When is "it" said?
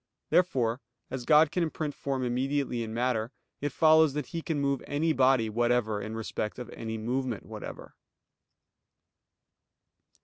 3.61-3.71